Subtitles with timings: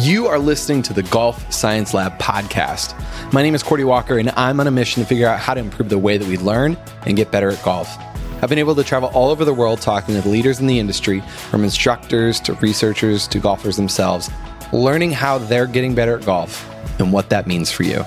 [0.00, 2.94] You are listening to the Golf Science Lab podcast.
[3.32, 5.60] My name is Cordie Walker, and I'm on a mission to figure out how to
[5.60, 6.76] improve the way that we learn
[7.06, 7.96] and get better at golf.
[8.42, 11.22] I've been able to travel all over the world talking with leaders in the industry,
[11.48, 14.28] from instructors to researchers to golfers themselves,
[14.70, 16.68] learning how they're getting better at golf
[16.98, 18.04] and what that means for you.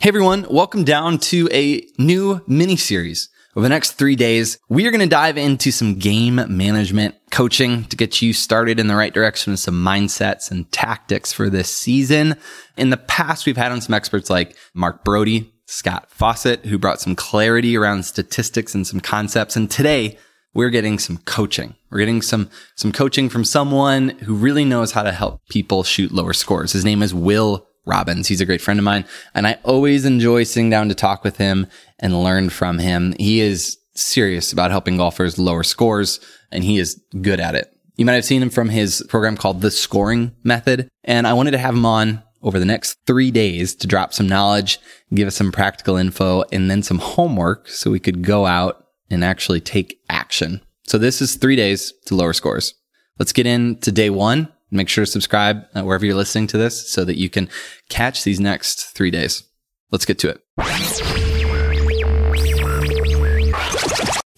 [0.00, 3.28] Hey everyone, welcome down to a new mini series.
[3.56, 7.84] Over the next three days, we are going to dive into some game management coaching
[7.86, 11.74] to get you started in the right direction with some mindsets and tactics for this
[11.74, 12.36] season.
[12.76, 17.00] In the past, we've had on some experts like Mark Broadie, Scott Fawcett, who brought
[17.00, 19.56] some clarity around statistics and some concepts.
[19.56, 20.16] And today
[20.54, 21.74] we're getting some coaching.
[21.90, 26.12] We're getting some, some coaching from someone who really knows how to help people shoot
[26.12, 26.72] lower scores.
[26.72, 28.28] His name is Will Robbins.
[28.28, 31.38] He's a great friend of mine and I always enjoy sitting down to talk with
[31.38, 31.66] him
[31.98, 33.14] and learn from him.
[33.18, 36.20] He is serious about helping golfers lower scores
[36.52, 37.74] and he is good at it.
[37.96, 40.88] You might have seen him from his program called the scoring method.
[41.04, 44.26] And I wanted to have him on over the next three days to drop some
[44.26, 44.78] knowledge,
[45.12, 49.24] give us some practical info and then some homework so we could go out and
[49.24, 50.62] actually take action.
[50.84, 52.74] So this is three days to lower scores.
[53.18, 56.88] Let's get into day one Make sure to subscribe uh, wherever you're listening to this
[56.90, 57.48] so that you can
[57.88, 59.42] catch these next three days.
[59.90, 60.40] Let's get to it.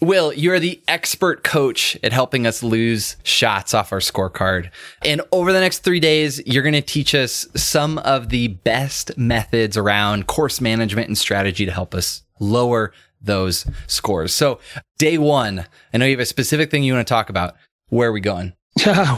[0.01, 4.71] Will, you're the expert coach at helping us lose shots off our scorecard.
[5.05, 9.17] And over the next three days, you're going to teach us some of the best
[9.17, 14.35] methods around course management and strategy to help us lower those scores.
[14.35, 14.59] So
[14.99, 17.55] day one, I know you have a specific thing you want to talk about.
[17.89, 18.55] Where are we going?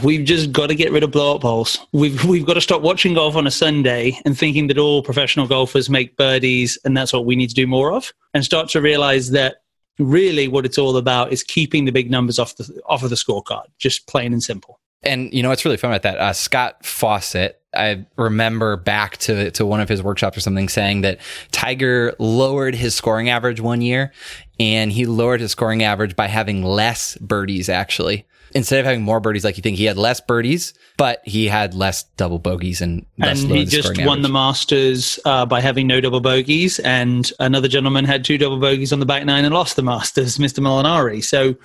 [0.03, 1.79] We've just got to get rid of blow up holes.
[1.93, 5.47] We've we've got to stop watching golf on a Sunday and thinking that all professional
[5.47, 8.81] golfers make birdies and that's what we need to do more of, and start to
[8.81, 9.57] realize that
[9.97, 13.15] really what it's all about is keeping the big numbers off the off of the
[13.15, 14.79] scorecard, just plain and simple.
[15.03, 16.17] And you know what's really fun about that?
[16.17, 21.01] Uh, Scott Fawcett, I remember back to to one of his workshops or something saying
[21.01, 21.19] that
[21.51, 24.11] Tiger lowered his scoring average one year,
[24.59, 29.19] and he lowered his scoring average by having less birdies actually instead of having more
[29.19, 33.05] birdies like you think, he had less birdies, but he had less double bogeys and
[33.17, 34.21] less and he just won average.
[34.23, 38.93] the Masters uh, by having no double bogeys, and another gentleman had two double bogeys
[38.93, 40.59] on the back nine and lost the Masters, Mr.
[40.59, 41.23] Molinari.
[41.23, 41.55] So.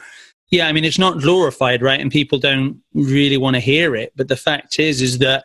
[0.53, 2.01] Yeah, I mean it's not glorified, right?
[2.01, 4.13] And people don't really want to hear it.
[4.17, 5.45] But the fact is, is that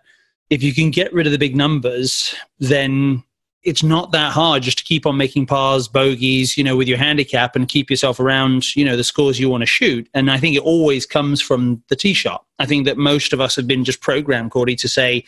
[0.49, 3.23] if you can get rid of the big numbers, then
[3.65, 6.99] it's not that hard just to keep on making pars, bogeys, you know, with your
[6.99, 10.07] handicap and keep yourself around, you know, the scores you want to shoot.
[10.13, 12.45] And I think it always comes from the tee shot.
[12.59, 15.25] I think that most of us have been just programmed, Cordie, to say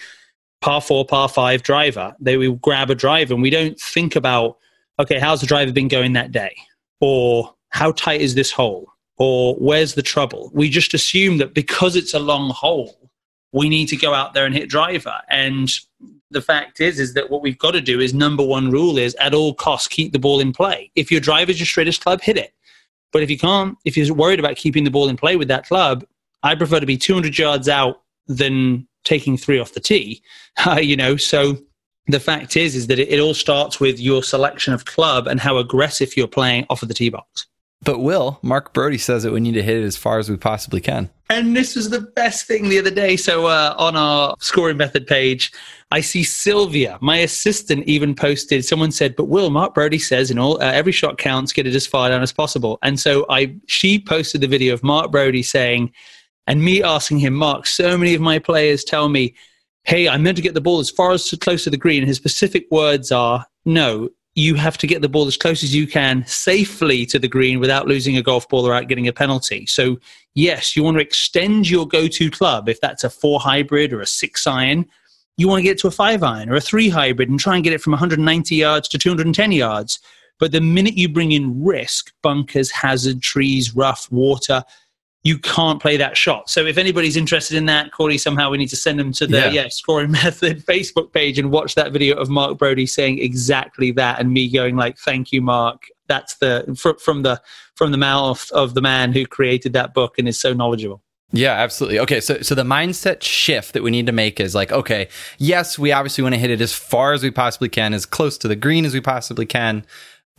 [0.62, 2.16] par four, par five driver.
[2.20, 4.58] They will grab a driver and we don't think about,
[5.00, 6.56] okay, how's the driver been going that day?
[7.02, 8.88] Or how tight is this hole?
[9.18, 10.52] Or where's the trouble?
[10.54, 13.10] We just assume that because it's a long hole,
[13.52, 15.22] we need to go out there and hit driver.
[15.28, 15.72] And
[16.32, 19.16] the fact is is that what we've got to do is number one rule is
[19.16, 20.92] at all costs keep the ball in play.
[20.96, 22.54] If your drive is your straightest club, hit it.
[23.14, 25.68] But if you can't, if you're worried about keeping the ball in play with that
[25.68, 26.06] club,
[26.44, 30.22] I prefer to be 200 yards out than taking three off the tee.
[30.66, 31.58] Uh, you know, so
[32.08, 35.40] the fact is is that it, it all starts with your selection of club and
[35.40, 37.48] how aggressive you're playing off of the tee box.
[37.84, 40.36] But Will, Mark Broadie says that we need to hit it as far as we
[40.36, 41.10] possibly can.
[41.30, 43.18] And this was the best thing the other day.
[43.18, 45.52] So uh, on our scoring method page,
[45.92, 48.66] I see Sylvia, my assistant, even posted.
[48.66, 51.54] Someone said, "But Will, Mark Broadie says, in all uh, every shot counts.
[51.54, 54.84] Get it as far down as possible." And so I, she posted the video of
[54.84, 55.94] Mark Broadie saying,
[56.48, 59.36] and me asking him, Mark, so many of my players tell me,
[59.84, 62.08] "Hey, I'm meant to get the ball as far as close to the green." And
[62.08, 65.88] his specific words are, "No, you have to get the ball as close as you
[65.88, 69.66] can safely to the green without losing a golf ball or out getting a penalty.
[69.66, 69.98] So,
[70.36, 72.70] yes, you want to extend your go to club.
[72.70, 74.86] If that's a four hybrid or a six iron,
[75.38, 77.64] you want to get to a five iron or a three hybrid and try and
[77.64, 80.00] get it from 190 yards to 210 yards.
[80.40, 84.64] But the minute you bring in risk, bunkers, hazard, trees, rough, water,
[85.28, 86.50] you can't play that shot.
[86.50, 89.38] So if anybody's interested in that, Corey, somehow we need to send them to the
[89.38, 89.50] yeah.
[89.50, 89.68] yeah.
[89.68, 94.32] scoring method Facebook page and watch that video of Mark Broadie saying exactly that, and
[94.32, 96.64] me going like, "Thank you, Mark." That's the
[97.02, 97.42] from the
[97.76, 101.04] from the mouth of the man who created that book and is so knowledgeable.
[101.34, 102.00] Yeah, absolutely.
[102.00, 105.78] Okay, so so the mindset shift that we need to make is like, okay, yes,
[105.78, 108.48] we obviously want to hit it as far as we possibly can, as close to
[108.48, 109.86] the green as we possibly can,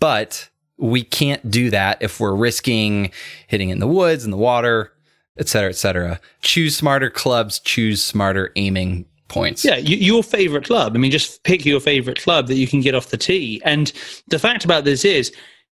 [0.00, 3.10] but we can't do that if we're risking
[3.48, 4.92] hitting in the woods, in the water,
[5.38, 6.20] et cetera, et cetera.
[6.40, 9.64] Choose smarter clubs, choose smarter aiming points.
[9.64, 10.94] Yeah, your favorite club.
[10.94, 13.60] I mean, just pick your favorite club that you can get off the tee.
[13.64, 13.92] And
[14.28, 15.32] the fact about this is,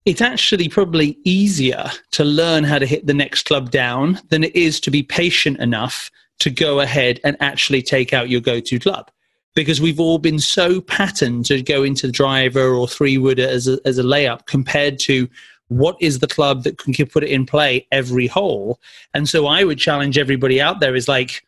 [0.05, 4.55] it's actually probably easier to learn how to hit the next club down than it
[4.55, 6.09] is to be patient enough
[6.39, 9.11] to go ahead and actually take out your go-to club
[9.53, 13.67] because we've all been so patterned to go into the driver or three wooder as
[13.67, 15.27] a, as a layup compared to
[15.67, 18.79] what is the club that can put it in play every hole
[19.13, 21.45] and so i would challenge everybody out there is like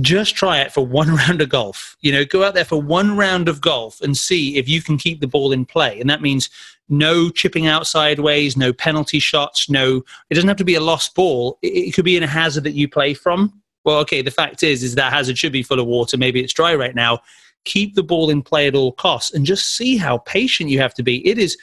[0.00, 1.96] just try it for one round of golf.
[2.00, 4.98] You know, go out there for one round of golf and see if you can
[4.98, 6.00] keep the ball in play.
[6.00, 6.50] And that means
[6.88, 11.14] no chipping out sideways, no penalty shots, no, it doesn't have to be a lost
[11.14, 11.58] ball.
[11.62, 13.60] It could be in a hazard that you play from.
[13.88, 16.18] Well, okay, the fact is, is that hazard should be full of water.
[16.18, 17.20] Maybe it's dry right now.
[17.64, 20.92] Keep the ball in play at all costs and just see how patient you have
[20.92, 21.26] to be.
[21.26, 21.56] It is,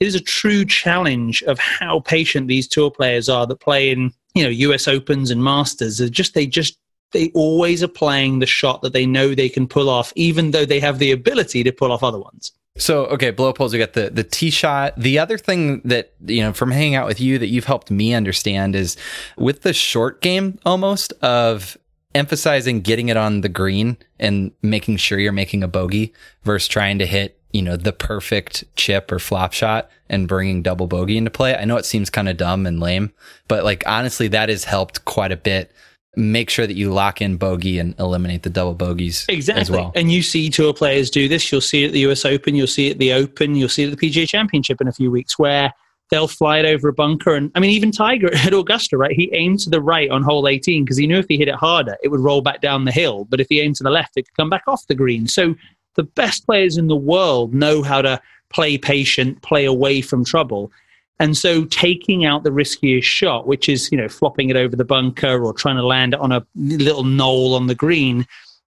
[0.00, 4.10] it is a true challenge of how patient these tour players are that play in,
[4.34, 5.98] you know, US Opens and Masters.
[5.98, 6.78] They're just, they just
[7.12, 10.64] they always are playing the shot that they know they can pull off, even though
[10.64, 12.52] they have the ability to pull off other ones.
[12.78, 13.72] So okay, blow up holes.
[13.72, 14.94] We got the the tee shot.
[14.96, 18.14] The other thing that you know from hanging out with you that you've helped me
[18.14, 18.96] understand is
[19.36, 21.76] with the short game almost of
[22.14, 26.14] emphasizing getting it on the green and making sure you're making a bogey
[26.44, 30.86] versus trying to hit you know the perfect chip or flop shot and bringing double
[30.86, 31.56] bogey into play.
[31.56, 33.12] I know it seems kind of dumb and lame,
[33.48, 35.72] but like honestly, that has helped quite a bit
[36.16, 39.60] make sure that you lock in bogey and eliminate the double bogeys exactly.
[39.60, 39.92] as well.
[39.94, 41.52] And you see tour players do this.
[41.52, 43.84] You'll see it at the US Open, you'll see it at the Open, you'll see
[43.84, 45.72] it at the PGA Championship in a few weeks where
[46.10, 47.34] they'll fly it over a bunker.
[47.34, 49.12] And I mean, even Tiger at Augusta, right?
[49.12, 51.54] He aimed to the right on hole 18 because he knew if he hit it
[51.54, 53.26] harder, it would roll back down the hill.
[53.28, 55.28] But if he aimed to the left, it could come back off the green.
[55.28, 55.54] So
[55.96, 58.20] the best players in the world know how to
[58.50, 60.70] play patient, play away from trouble.
[61.18, 64.84] And so taking out the riskiest shot, which is, you know, flopping it over the
[64.84, 68.26] bunker or trying to land it on a little knoll on the green,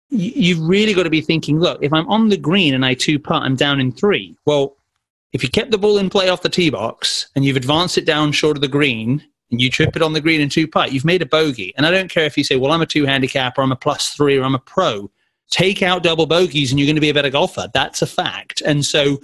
[0.10, 3.20] you've really got to be thinking, look, if I'm on the green and I two
[3.20, 4.36] putt, I'm down in three.
[4.46, 4.76] Well,
[5.34, 8.06] if you kept the ball in play off the tee box and you've advanced it
[8.06, 10.92] down short of the green and you trip it on the green and two putt,
[10.92, 11.74] you've made a bogey.
[11.78, 13.78] And I don't care if you say, well, I'm a two handicap or I'm a
[13.78, 15.10] plus three or I'm a pro.
[15.50, 17.70] Take out double bogeys and you're going to be a better golfer.
[17.74, 18.62] That's a fact.
[18.62, 19.22] And so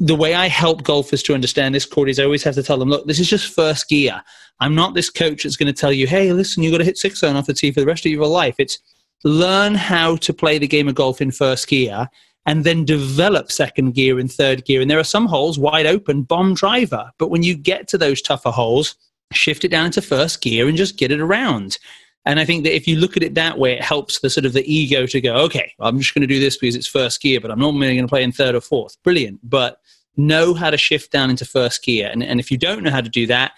[0.00, 2.78] the way I help golfers to understand this, Cordie, is I always have to tell
[2.78, 4.22] them, look, this is just first gear.
[4.58, 6.98] I'm not this coach that's going to tell you, hey, listen, you've got to hit
[6.98, 8.54] six iron off the tee for the rest of your life.
[8.58, 8.78] It's
[9.24, 12.08] learn how to play the game of golf in first gear
[12.46, 14.80] and then develop second gear and third gear.
[14.80, 17.10] And there are some holes wide open, bomb driver.
[17.18, 18.96] But when you get to those tougher holes,
[19.32, 21.78] shift it down into first gear and just get it around.
[22.26, 24.44] And I think that if you look at it that way, it helps the sort
[24.44, 27.20] of the ego to go, okay, I'm just going to do this because it's first
[27.20, 29.02] gear, but I'm normally going to play in third or fourth.
[29.02, 29.40] Brilliant.
[29.42, 29.80] But
[30.16, 32.10] know how to shift down into first gear.
[32.12, 33.52] And, and if you don't know how to do that,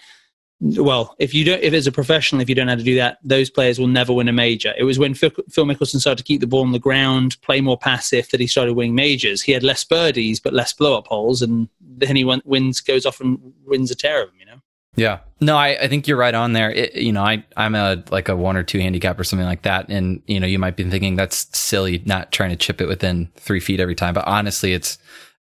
[0.61, 2.95] well, if you don't, if as a professional, if you don't know how to do
[2.95, 4.73] that, those players will never win a major.
[4.77, 7.77] It was when Phil, Mickelson started to keep the ball on the ground, play more
[7.77, 9.41] passive, that he started winning majors.
[9.41, 13.19] He had less birdies but less blow up holes, and then he wins, goes off
[13.19, 14.39] and wins a tear of them.
[14.39, 14.61] You know.
[14.95, 15.19] Yeah.
[15.41, 16.71] No, I, I think you're right on there.
[16.71, 19.63] It, you know, I, I'm a, like a one or two handicap or something like
[19.63, 19.89] that.
[19.89, 23.29] And, you know, you might be thinking that's silly, not trying to chip it within
[23.35, 24.13] three feet every time.
[24.13, 24.97] But honestly, it's,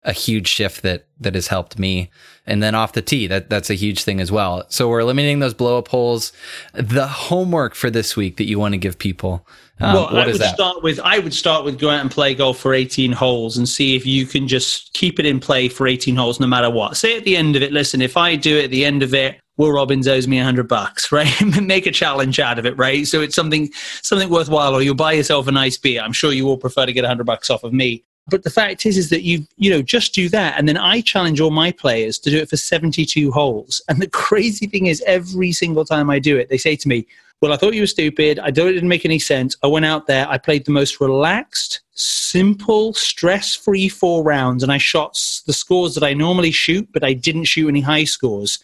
[0.05, 2.11] a huge shift that that has helped me.
[2.47, 4.65] And then off the tee, that that's a huge thing as well.
[4.69, 6.33] So we're eliminating those blow up holes.
[6.73, 9.47] The homework for this week that you want to give people.
[9.81, 10.55] Um, well, I would that?
[10.55, 13.69] start with I would start with go out and play golf for 18 holes and
[13.69, 16.97] see if you can just keep it in play for 18 holes no matter what.
[16.97, 19.15] Say at the end of it, listen, if I do it at the end of
[19.15, 21.29] it, Will Robbins owes me a 100 bucks, right?
[21.63, 23.07] Make a challenge out of it, right?
[23.07, 23.71] So it's something
[24.03, 26.01] something worthwhile, or you'll buy yourself a nice beer.
[26.01, 28.51] I'm sure you all prefer to get a 100 bucks off of me but the
[28.51, 31.51] fact is, is that you you know just do that, and then I challenge all
[31.51, 33.83] my players to do it for 72 holes.
[33.89, 37.07] And the crazy thing is, every single time I do it, they say to me,
[37.41, 38.39] "Well, I thought you were stupid.
[38.39, 39.57] I thought it didn't make any sense.
[39.63, 44.79] I went out there, I played the most relaxed, simple, stress-free four rounds, and I
[44.79, 45.13] shot
[45.47, 48.59] the scores that I normally shoot, but I didn't shoot any high scores."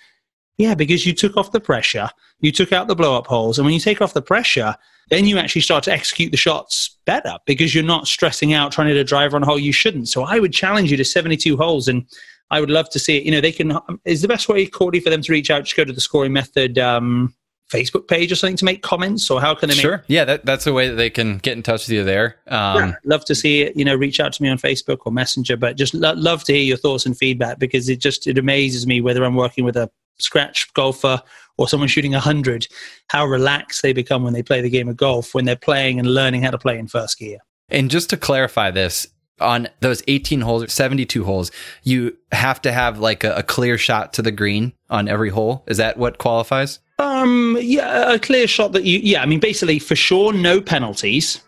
[0.57, 3.65] Yeah, because you took off the pressure, you took out the blow up holes, and
[3.65, 4.77] when you take off the pressure,
[5.11, 8.89] then you actually start to execute the shots better because you're not stressing out trying
[8.89, 10.09] to drive on a hole you shouldn't.
[10.09, 12.07] So I would challenge you to 72 holes, and
[12.51, 13.25] I would love to see it.
[13.25, 13.79] You know, they can.
[14.05, 15.65] Is the best way, Cordie, for them to reach out?
[15.65, 16.79] Just go to the scoring method.
[16.79, 17.35] Um,
[17.73, 19.75] Facebook page or something to make comments, or how can they?
[19.75, 22.05] Make- sure, yeah, that, that's a way that they can get in touch with you
[22.05, 22.37] there.
[22.47, 23.77] Um, yeah, love to see it.
[23.77, 26.53] You know, reach out to me on Facebook or Messenger, but just lo- love to
[26.53, 29.77] hear your thoughts and feedback because it just it amazes me whether I'm working with
[29.77, 31.21] a scratch golfer
[31.57, 32.67] or someone shooting 100,
[33.09, 36.13] how relaxed they become when they play the game of golf, when they're playing and
[36.13, 37.39] learning how to play in first gear.
[37.69, 39.07] And just to clarify this,
[39.41, 41.51] on those 18 holes, 72 holes,
[41.83, 45.65] you have to have like a, a, clear shot to the green on every hole.
[45.67, 46.79] Is that what qualifies?
[46.99, 51.41] Um, yeah, a clear shot that you, yeah, I mean, basically for sure, no penalties.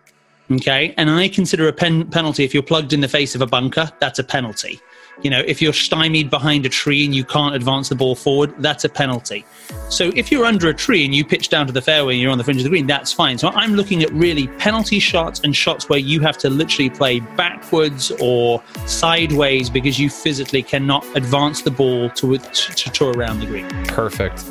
[0.50, 0.94] Okay.
[0.96, 3.90] And I consider a pen, penalty if you're plugged in the face of a bunker,
[4.00, 4.80] that's a penalty.
[5.22, 8.54] You know, if you're stymied behind a tree and you can't advance the ball forward,
[8.58, 9.44] that's a penalty.
[9.88, 12.30] So if you're under a tree and you pitch down to the fairway and you're
[12.30, 13.38] on the fringe of the green, that's fine.
[13.38, 17.20] So I'm looking at really penalty shots and shots where you have to literally play
[17.20, 23.46] backwards or sideways because you physically cannot advance the ball to to, to around the
[23.46, 23.68] green.
[23.86, 24.44] Perfect.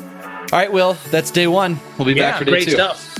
[0.52, 1.78] All right, Will, that's day one.
[1.98, 2.70] We'll be yeah, back for day great two.
[2.72, 3.12] stuff.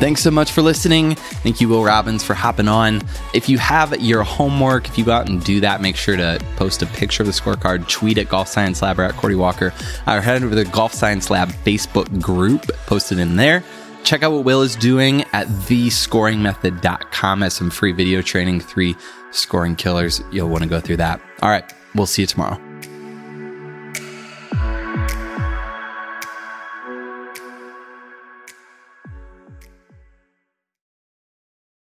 [0.00, 1.14] Thanks so much for listening.
[1.14, 3.02] Thank you, Will Robbins, for hopping on.
[3.34, 6.40] If you have your homework, if you go out and do that, make sure to
[6.56, 9.74] post a picture of the scorecard, tweet at Golf Science Lab or at Cordie Walker,
[10.06, 13.62] or head over to the Golf Science Lab Facebook group, post it in there.
[14.02, 18.96] Check out what Will is doing at thescoringmethod.com as some free video training, three
[19.32, 20.22] scoring killers.
[20.32, 21.20] You'll want to go through that.
[21.42, 22.69] All right, we'll see you tomorrow.